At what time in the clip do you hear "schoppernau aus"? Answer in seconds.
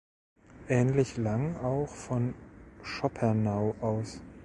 2.81-4.19